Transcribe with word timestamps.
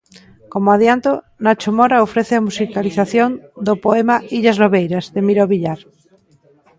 Como 0.51 0.67
adianto, 0.71 1.11
Nacho 1.43 1.69
Mora 1.77 2.05
ofrece 2.07 2.33
a 2.35 2.45
musicalización 2.47 3.29
do 3.67 3.73
poema 3.85 4.15
Illas 4.37 4.59
Lobeiras 4.63 5.05
de 5.15 5.19
Miro 5.27 5.45
Villar. 5.51 5.79